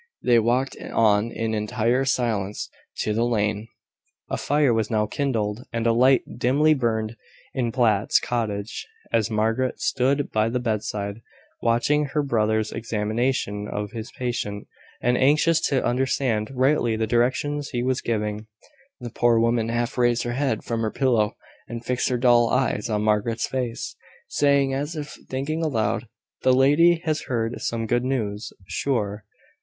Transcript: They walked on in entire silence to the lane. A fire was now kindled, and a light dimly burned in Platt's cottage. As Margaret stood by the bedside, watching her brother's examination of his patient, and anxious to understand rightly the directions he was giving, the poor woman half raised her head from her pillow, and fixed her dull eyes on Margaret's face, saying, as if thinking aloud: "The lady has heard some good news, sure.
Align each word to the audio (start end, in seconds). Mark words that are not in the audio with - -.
They 0.23 0.39
walked 0.39 0.75
on 0.81 1.29
in 1.31 1.53
entire 1.53 2.05
silence 2.05 2.71
to 3.01 3.13
the 3.13 3.23
lane. 3.23 3.67
A 4.31 4.37
fire 4.37 4.73
was 4.73 4.89
now 4.89 5.05
kindled, 5.05 5.61
and 5.71 5.85
a 5.85 5.93
light 5.93 6.23
dimly 6.39 6.73
burned 6.73 7.15
in 7.53 7.71
Platt's 7.71 8.19
cottage. 8.19 8.87
As 9.13 9.29
Margaret 9.29 9.79
stood 9.79 10.31
by 10.31 10.49
the 10.49 10.59
bedside, 10.59 11.21
watching 11.61 12.05
her 12.05 12.23
brother's 12.23 12.71
examination 12.71 13.67
of 13.67 13.91
his 13.91 14.11
patient, 14.13 14.65
and 15.03 15.19
anxious 15.19 15.59
to 15.67 15.85
understand 15.85 16.49
rightly 16.49 16.95
the 16.95 17.05
directions 17.05 17.69
he 17.69 17.83
was 17.83 18.01
giving, 18.01 18.47
the 18.99 19.11
poor 19.11 19.37
woman 19.39 19.69
half 19.69 19.99
raised 19.99 20.23
her 20.23 20.33
head 20.33 20.63
from 20.63 20.81
her 20.81 20.89
pillow, 20.89 21.35
and 21.67 21.85
fixed 21.85 22.09
her 22.09 22.17
dull 22.17 22.49
eyes 22.49 22.89
on 22.89 23.03
Margaret's 23.03 23.45
face, 23.45 23.95
saying, 24.27 24.73
as 24.73 24.95
if 24.95 25.15
thinking 25.29 25.61
aloud: 25.61 26.07
"The 26.41 26.53
lady 26.55 27.01
has 27.05 27.25
heard 27.25 27.61
some 27.61 27.85
good 27.85 28.03
news, 28.03 28.51
sure. 28.67 29.25